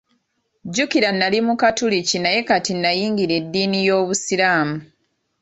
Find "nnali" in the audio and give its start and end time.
1.13-1.39